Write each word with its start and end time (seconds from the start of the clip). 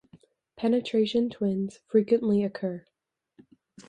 Penetration 0.55 1.29
twins 1.29 1.77
frequently 1.85 2.43
occur. 2.43 2.87